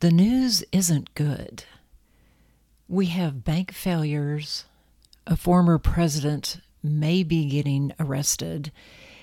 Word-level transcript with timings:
The 0.00 0.12
news 0.12 0.62
isn't 0.70 1.12
good. 1.16 1.64
We 2.86 3.06
have 3.06 3.42
bank 3.42 3.72
failures. 3.72 4.64
A 5.26 5.36
former 5.36 5.76
president 5.76 6.60
may 6.84 7.24
be 7.24 7.46
getting 7.46 7.92
arrested. 7.98 8.70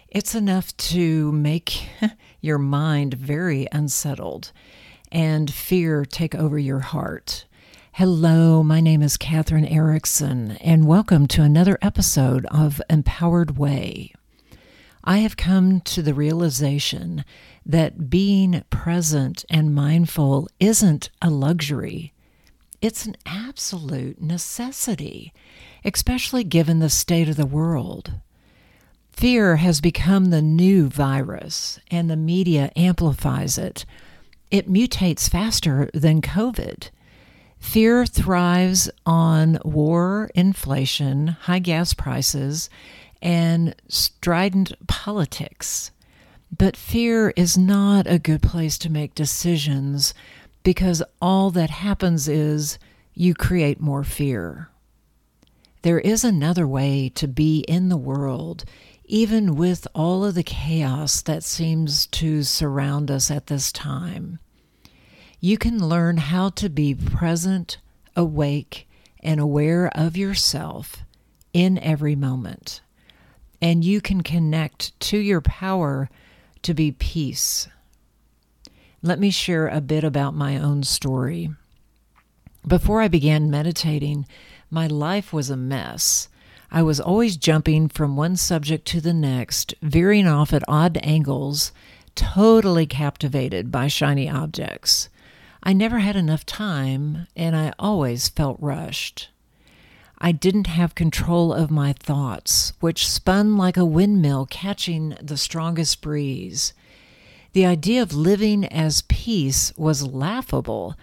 It's 0.10 0.36
enough 0.36 0.76
to 0.92 1.32
make 1.32 1.88
your 2.42 2.58
mind 2.58 3.14
very 3.14 3.70
unsettled 3.72 4.52
and 5.14 5.50
fear 5.50 6.04
take 6.04 6.36
over 6.36 6.60
your 6.60 6.80
heart. 6.80 7.46
Hello, 7.94 8.62
my 8.62 8.82
name 8.82 9.02
is 9.02 9.16
Kathryn 9.16 9.72
Erickson, 9.72 10.58
and 10.60 10.86
welcome 10.86 11.26
to 11.28 11.42
another 11.42 11.78
episode 11.82 12.46
of 12.48 12.82
Empowered 12.90 13.58
Way. 13.58 14.12
I 15.08 15.20
have 15.20 15.38
come 15.38 15.82
to 15.82 16.02
the 16.02 16.16
realization 16.16 17.24
that 17.64 18.10
being 18.10 18.64
present 18.72 19.46
and 19.52 19.76
mindful 19.76 20.50
isn't 20.60 21.12
a 21.22 21.30
luxury. 21.30 22.12
It's 22.82 23.06
an 23.06 23.16
absolute 23.26 24.20
necessity, 24.20 25.32
especially 25.84 26.44
given 26.44 26.80
the 26.80 26.90
state 26.90 27.30
of 27.30 27.36
the 27.36 27.46
world. 27.46 28.14
Fear 29.12 29.58
has 29.58 29.80
become 29.80 30.26
the 30.26 30.42
new 30.42 30.90
virus, 30.90 31.80
and 31.90 32.10
the 32.10 32.18
media 32.18 32.72
amplifies 32.76 33.60
it. 33.60 33.86
It 34.50 34.70
mutates 34.70 35.30
faster 35.30 35.90
than 35.94 36.22
COVID. 36.22 36.90
Fear 37.60 38.06
thrives 38.06 38.90
on 39.06 39.60
war, 39.64 40.30
inflation, 40.36 41.28
high 41.28 41.60
gas 41.60 41.94
prices, 41.94 42.70
and 43.22 43.76
strident 43.88 44.74
politics. 44.88 45.92
But 46.56 46.78
fear 46.78 47.34
is 47.36 47.58
not 47.58 48.08
a 48.08 48.20
good 48.20 48.42
place 48.42 48.78
to 48.80 48.92
make 48.92 49.16
decisions 49.16 50.14
because 50.64 51.04
all 51.22 51.52
that 51.52 51.70
happens 51.70 52.28
is 52.28 52.80
you 53.14 53.34
create 53.34 53.80
more 53.80 54.04
fear. 54.04 54.70
There 55.82 56.00
is 56.00 56.24
another 56.24 56.68
way 56.68 57.10
to 57.16 57.28
be 57.28 57.60
in 57.68 57.90
the 57.90 57.98
world, 57.98 58.66
even 59.06 59.56
with 59.56 59.88
all 59.94 60.26
of 60.26 60.34
the 60.34 60.44
chaos 60.44 61.22
that 61.22 61.44
seems 61.44 62.08
to 62.08 62.42
surround 62.42 63.12
us 63.12 63.30
at 63.30 63.48
this 63.48 63.72
time. 63.72 64.40
You 65.40 65.60
can 65.60 65.88
learn 65.88 66.18
how 66.18 66.50
to 66.50 66.70
be 66.70 66.96
present, 66.96 67.78
awake, 68.16 68.90
and 69.22 69.40
aware 69.40 69.88
of 69.96 70.18
yourself 70.18 71.04
in 71.54 71.78
every 71.78 72.16
moment. 72.16 72.82
And 73.66 73.84
you 73.84 74.00
can 74.00 74.22
connect 74.22 74.98
to 75.10 75.18
your 75.18 75.42
power 75.42 76.08
to 76.62 76.76
be 76.76 76.92
peace. 76.92 77.68
Let 79.02 79.18
me 79.18 79.32
share 79.32 79.68
a 79.68 79.82
bit 79.82 80.04
about 80.04 80.36
my 80.36 80.60
own 80.60 80.84
story. 80.84 81.50
Before 82.68 83.02
I 83.02 83.08
began 83.08 83.50
meditating, 83.50 84.28
my 84.70 84.86
life 84.86 85.34
was 85.34 85.50
a 85.50 85.58
mess. 85.58 86.30
I 86.70 86.84
was 86.84 87.00
always 87.00 87.38
jumping 87.38 87.90
from 87.90 88.16
one 88.16 88.36
subject 88.36 88.86
to 88.90 89.02
the 89.02 89.16
next, 89.16 89.74
veering 89.82 90.28
off 90.28 90.54
at 90.54 90.62
odd 90.68 91.00
angles, 91.02 91.72
totally 92.14 92.86
captivated 92.86 93.72
by 93.72 93.88
shiny 93.88 94.30
objects. 94.30 95.10
I 95.64 95.74
never 95.74 95.98
had 95.98 96.16
enough 96.16 96.46
time, 96.46 97.26
and 97.36 97.56
I 97.56 97.74
always 97.80 98.30
felt 98.30 98.58
rushed. 98.62 99.30
I 100.18 100.32
didn't 100.32 100.68
have 100.68 100.96
control 100.96 101.54
of 101.54 101.70
my 101.70 101.94
thoughts, 101.94 102.74
which 102.80 103.08
spun 103.08 103.58
like 103.58 103.78
a 103.78 103.86
windmill 103.86 104.46
catching 104.50 105.18
the 105.22 105.38
strongest 105.38 106.02
breeze. 106.02 106.74
The 107.54 107.66
idea 107.66 108.02
of 108.02 108.14
living 108.14 108.66
as 108.66 109.04
peace 109.04 109.74
was 109.78 110.06
laughable 110.06 110.96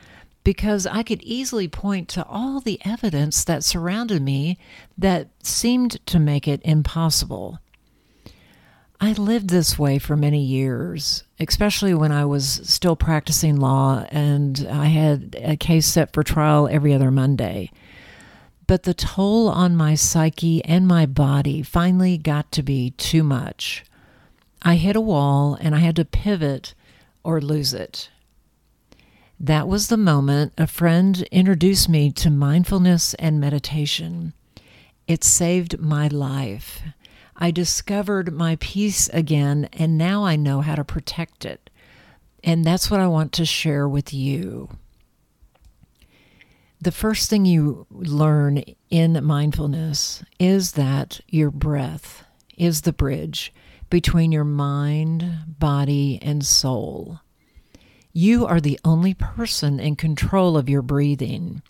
because 0.45 0.87
I 0.87 1.03
could 1.03 1.23
easily 1.23 1.69
point 1.69 2.09
to 2.11 2.27
all 2.27 2.61
the 2.61 2.81
evidence 2.85 3.45
that 3.45 3.65
surrounded 3.65 4.23
me 4.23 4.59
that 4.99 5.29
seemed 5.43 6.05
to 6.07 6.19
make 6.19 6.49
it 6.49 6.61
impossible. 6.65 7.59
I 9.01 9.13
lived 9.13 9.51
this 9.51 9.79
way 9.79 9.98
for 9.98 10.17
many 10.17 10.42
years, 10.42 11.25
especially 11.41 11.95
when 11.95 12.13
I 12.13 12.25
was 12.25 12.61
still 12.65 12.97
practicing 12.97 13.57
law 13.57 14.07
and 14.11 14.67
I 14.70 14.86
had 14.86 15.36
a 15.42 15.57
case 15.57 15.86
set 15.86 16.13
for 16.13 16.23
trial 16.23 16.69
every 16.70 16.95
other 16.95 17.11
Monday 17.11 17.70
but 18.67 18.84
the 18.84 18.95
toll 18.95 19.48
on 19.48 19.77
my 19.77 19.95
psyche 19.95 20.64
and 20.64 20.86
my 20.86 21.06
body 21.06 21.62
finally 21.62 22.17
got 22.17 22.52
to 22.52 22.62
be 22.62 22.90
too 22.92 23.23
much. 23.23 23.84
I 24.62 24.77
hit 24.77 24.96
a 24.96 25.00
wall 25.00 25.56
and 25.61 25.74
I 25.74 25.78
had 25.78 25.96
to 25.96 26.05
pivot 26.05 26.74
or 27.24 27.40
lose 27.40 27.74
it. 27.74 28.08
That 29.40 29.67
was 29.67 29.89
the 29.89 29.96
moment 29.96 30.52
a 30.56 30.68
friend 30.68 31.20
introduced 31.33 31.89
me 31.89 32.12
to 32.12 32.30
mindfulness 32.30 33.14
and 33.14 33.40
meditation. 33.40 34.34
It 35.08 35.24
saved 35.24 35.80
my 35.80 36.06
life. 36.06 36.80
I 37.36 37.50
discovered 37.50 38.33
my 38.33 38.56
peace 38.61 39.08
again, 39.08 39.68
and 39.73 39.98
now 39.98 40.24
I 40.24 40.36
know 40.36 40.61
how 40.61 40.77
to 40.77 40.84
protect 40.84 41.44
it. 41.44 41.70
And 42.44 42.64
that's 42.64 42.89
what 42.89 43.00
I 43.00 43.08
want 43.08 43.33
to 43.33 43.44
share 43.44 43.89
with 43.89 44.14
you 44.14 44.68
the 46.83 46.91
first 46.91 47.31
thing 47.31 47.45
you 47.45 47.87
learn 47.91 48.65
in 48.91 49.25
mindfulness 49.25 50.25
is 50.41 50.73
that 50.73 51.20
your 51.29 51.53
breath 51.53 52.25
is 52.59 52.81
the 52.81 52.93
bridge 52.93 53.55
between 53.89 54.33
your 54.33 54.45
mind, 54.45 55.45
body, 55.61 56.19
and 56.23 56.45
soul. 56.45 57.21
You 58.13 58.47
are 58.47 58.61
the 58.61 58.81
only 58.85 59.15
person 59.15 59.79
in 59.79 59.95
control 59.95 60.57
of 60.57 60.69
your 60.69 60.83
breathing. 60.83 61.63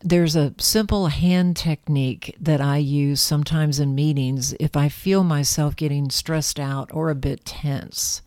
There's 0.00 0.34
a 0.34 0.54
simple 0.58 1.06
hand 1.06 1.56
technique 1.56 2.34
that 2.40 2.60
I 2.60 2.78
use 2.78 3.20
sometimes 3.20 3.78
in 3.78 3.94
meetings 3.94 4.54
if 4.58 4.76
I 4.76 4.88
feel 4.88 5.22
myself 5.22 5.76
getting 5.76 6.10
stressed 6.10 6.58
out 6.58 6.90
or 6.92 7.10
a 7.10 7.14
bit 7.14 7.44
tense. 7.44 8.22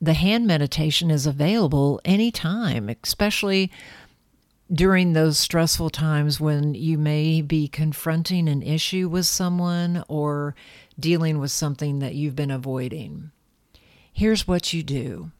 The 0.00 0.14
hand 0.14 0.46
meditation 0.46 1.10
is 1.10 1.26
available 1.26 2.00
anytime, 2.04 2.94
especially 3.02 3.70
during 4.74 5.12
those 5.12 5.38
stressful 5.38 5.90
times 5.90 6.40
when 6.40 6.74
you 6.74 6.98
may 6.98 7.40
be 7.40 7.68
confronting 7.68 8.48
an 8.48 8.62
issue 8.62 9.08
with 9.08 9.26
someone 9.26 10.02
or 10.08 10.54
dealing 10.98 11.38
with 11.38 11.50
something 11.50 12.00
that 12.00 12.14
you've 12.14 12.34
been 12.34 12.50
avoiding. 12.50 13.30
Here's 14.12 14.48
what 14.48 14.72
you 14.72 14.82
do 14.82 15.30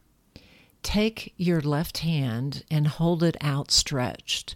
take 0.82 1.32
your 1.36 1.60
left 1.60 1.98
hand 1.98 2.62
and 2.70 2.86
hold 2.86 3.22
it 3.22 3.36
outstretched. 3.42 4.54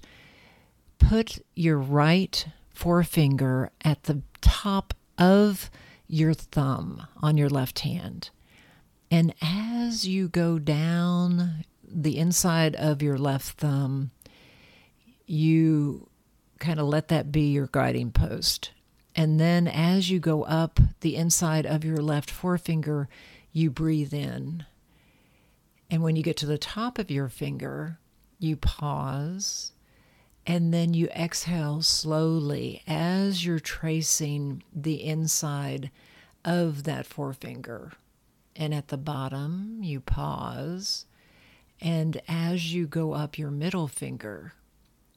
Put 0.99 1.39
your 1.55 1.79
right 1.79 2.47
forefinger 2.75 3.71
at 3.83 4.05
the 4.05 4.23
top 4.41 4.93
of 5.17 5.71
your 6.07 6.35
thumb 6.35 7.07
on 7.23 7.37
your 7.37 7.49
left 7.49 7.81
hand. 7.81 8.31
And 9.11 9.35
as 9.41 10.07
you 10.07 10.29
go 10.29 10.59
down 10.59 11.65
the 11.83 12.19
inside 12.19 12.77
of 12.77 13.03
your 13.03 13.17
left 13.17 13.59
thumb, 13.59 14.11
you 15.29 16.09
kind 16.59 16.81
of 16.81 16.87
let 16.87 17.09
that 17.09 17.31
be 17.31 17.53
your 17.53 17.69
guiding 17.71 18.11
post. 18.11 18.73
And 19.15 19.39
then 19.39 19.67
as 19.67 20.11
you 20.11 20.19
go 20.21 20.45
up 20.45 20.81
the 21.01 21.17
inside 21.17 21.67
of 21.67 21.85
your 21.85 21.99
left 21.99 22.31
forefinger, 22.31 23.09
you 23.53 23.71
breathe 23.71 24.15
in. 24.15 24.65
And 25.91 26.03
when 26.03 26.17
you 26.17 26.23
get 26.23 26.37
to 26.39 26.47
the 26.47 26.59
top 26.59 26.99
of 26.99 27.11
your 27.11 27.29
finger, 27.29 27.99
you 28.39 28.57
pause 28.57 29.73
and 30.49 30.73
then 30.73 30.95
you 30.95 31.09
exhale 31.09 31.83
slowly 31.83 32.83
as 32.87 33.45
you're 33.45 33.59
tracing 33.59 34.63
the 34.75 35.05
inside 35.05 35.91
of 36.43 36.85
that 36.85 37.05
forefinger. 37.05 37.93
And 38.57 38.73
at 38.73 38.89
the 38.89 38.97
bottom, 38.97 39.81
you 39.83 40.01
pause. 40.01 41.05
And 41.83 42.23
as 42.27 42.73
you 42.73 42.87
go 42.87 43.13
up 43.13 43.39
your 43.39 43.51
middle 43.51 43.89
finger, 43.89 44.55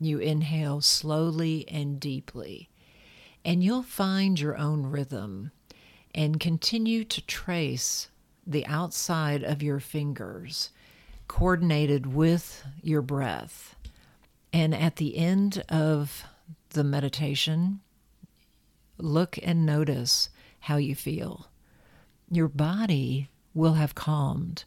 you 0.02 0.18
inhale 0.20 0.82
slowly 0.82 1.66
and 1.68 2.00
deeply, 2.00 2.70
and 3.46 3.64
you'll 3.64 3.84
find 3.84 4.40
your 4.40 4.58
own 4.58 4.86
rhythm 4.88 5.52
and 6.14 6.40
continue 6.40 7.04
to 7.04 7.26
trace 7.26 8.10
the 8.46 8.66
outside 8.66 9.44
of 9.44 9.62
your 9.62 9.80
fingers, 9.80 10.72
coordinated 11.28 12.08
with 12.14 12.64
your 12.82 13.02
breath. 13.02 13.76
And 14.52 14.76
at 14.76 14.98
the 14.98 15.18
end 15.18 15.64
of 15.70 16.26
the 16.72 16.84
meditation, 16.84 17.80
look 18.98 19.38
and 19.42 19.66
notice 19.66 20.30
how 20.62 20.78
you 20.78 20.96
feel. 20.96 21.48
Your 22.30 22.48
body 22.48 23.30
will 23.54 23.74
have 23.74 23.96
calmed. 23.96 24.66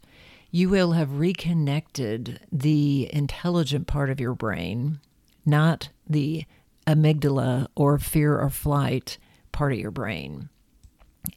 You 0.49 0.69
will 0.69 0.93
have 0.93 1.19
reconnected 1.19 2.39
the 2.51 3.09
intelligent 3.13 3.87
part 3.87 4.09
of 4.09 4.19
your 4.19 4.33
brain 4.33 4.99
not 5.45 5.89
the 6.07 6.45
amygdala 6.87 7.67
or 7.75 7.97
fear 7.97 8.37
or 8.39 8.49
flight 8.49 9.17
part 9.51 9.73
of 9.73 9.79
your 9.79 9.91
brain. 9.91 10.49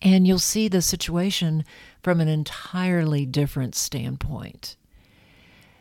And 0.03 0.27
you'll 0.27 0.39
see 0.39 0.69
the 0.69 0.83
situation 0.83 1.65
from 2.03 2.21
an 2.21 2.29
entirely 2.29 3.25
different 3.25 3.75
standpoint. 3.75 4.77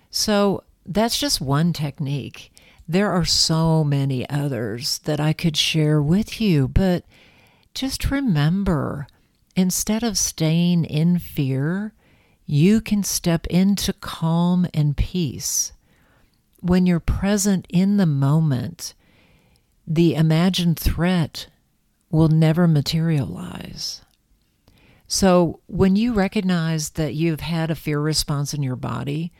So 0.10 0.64
that's 0.86 1.20
just 1.20 1.42
one 1.42 1.74
technique. 1.74 2.52
There 2.88 3.12
are 3.12 3.26
so 3.26 3.84
many 3.84 4.30
others 4.30 5.00
that 5.00 5.20
I 5.20 5.34
could 5.34 5.58
share 5.58 6.02
with 6.02 6.40
you, 6.40 6.70
but 6.70 7.04
just 7.74 8.10
remember 8.10 9.08
instead 9.56 10.04
of 10.04 10.18
staying 10.18 10.86
in 10.86 11.20
fear, 11.20 11.94
you 12.46 12.80
can 12.80 13.04
step 13.04 13.46
into 13.48 13.92
calm 13.92 14.68
and 14.74 14.96
peace. 14.96 15.74
When 16.62 16.86
you're 16.86 17.00
present 17.00 17.66
in 17.70 17.98
the 17.98 18.06
moment, 18.06 18.94
the 19.86 20.16
imagined 20.16 20.80
threat 20.80 21.48
will 22.10 22.28
never 22.28 22.68
materialize. 22.68 24.02
So, 25.08 25.62
when 25.68 25.96
you 25.96 26.14
recognize 26.14 26.92
that 26.92 27.14
you've 27.14 27.40
had 27.40 27.72
a 27.72 27.76
fear 27.76 28.00
response 28.00 28.54
in 28.54 28.62
your 28.62 28.76
body, 28.76 29.32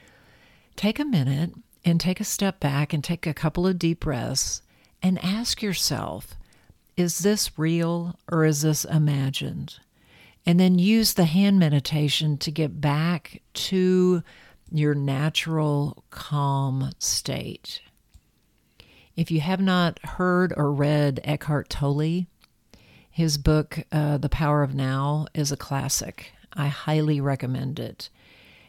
take 0.78 1.00
a 1.00 1.06
minute 1.06 1.52
and 1.84 2.00
take 2.00 2.22
a 2.22 2.26
step 2.26 2.60
back 2.60 2.94
and 2.94 3.04
take 3.04 3.28
a 3.28 3.34
couple 3.34 3.68
of 3.68 3.78
deep 3.78 4.02
breaths 4.02 4.62
and 5.02 5.24
ask 5.24 5.62
yourself 5.62 6.36
is 6.96 7.20
this 7.20 7.58
real 7.60 8.18
or 8.32 8.44
is 8.44 8.64
this 8.64 8.84
imagined? 8.86 9.80
And 10.46 10.60
then 10.60 10.80
use 10.80 11.14
the 11.14 11.26
hand 11.26 11.60
meditation 11.60 12.38
to 12.40 12.50
get 12.50 12.82
back 12.82 13.42
to 13.54 14.24
your 14.72 14.94
natural 14.94 16.04
calm 16.10 16.92
state. 17.00 17.82
If 19.16 19.32
you 19.32 19.42
have 19.42 19.62
not 19.62 20.00
heard 20.06 20.54
or 20.56 20.72
read 20.72 21.20
Eckhart 21.24 21.70
Tolle, 21.70 22.28
his 23.10 23.38
book, 23.38 23.80
uh, 23.92 24.18
The 24.18 24.30
Power 24.30 24.62
of 24.62 24.76
Now, 24.76 25.26
is 25.34 25.52
a 25.52 25.58
classic. 25.58 26.34
I 26.54 26.68
highly 26.68 27.20
recommend 27.20 27.80
it. 27.80 28.10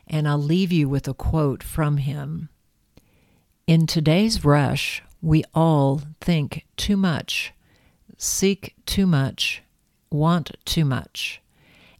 And 0.07 0.27
I'll 0.27 0.39
leave 0.39 0.73
you 0.73 0.89
with 0.89 1.07
a 1.07 1.13
quote 1.13 1.63
from 1.63 1.99
him. 1.99 2.49
In 3.67 3.87
today's 3.87 4.45
rush, 4.45 5.03
we 5.21 5.45
all 5.55 6.01
think 6.21 6.65
too 6.77 6.97
much, 6.97 7.53
seek 8.17 8.75
too 8.87 9.07
much, 9.07 9.63
want 10.11 10.53
too 10.65 10.87
much, 10.87 11.43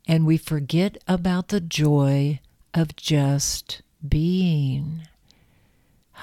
and 0.07 0.25
we 0.25 0.39
forget 0.39 0.97
about 1.07 1.49
the 1.49 1.61
joy 1.61 2.41
of 2.73 2.97
just 2.97 3.83
being. 4.07 5.03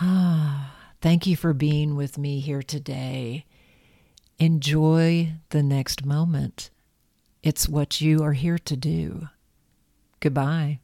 Ah, 0.01 0.75
thank 1.01 1.25
you 1.25 1.35
for 1.35 1.53
being 1.53 1.95
with 1.95 2.17
me 2.17 2.39
here 2.39 2.63
today. 2.63 3.45
Enjoy 4.39 5.33
the 5.49 5.63
next 5.63 6.05
moment. 6.05 6.69
It's 7.43 7.69
what 7.69 8.01
you 8.01 8.23
are 8.23 8.33
here 8.33 8.57
to 8.57 8.75
do. 8.75 9.29
Goodbye. 10.19 10.79